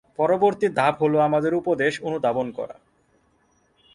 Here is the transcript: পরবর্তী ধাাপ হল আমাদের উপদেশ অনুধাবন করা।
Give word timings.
পরবর্তী 0.19 0.67
ধাাপ 0.69 0.95
হল 1.03 1.13
আমাদের 1.19 1.53
উপদেশ 1.55 1.93
অনুধাবন 2.03 2.47
করা। 2.51 2.77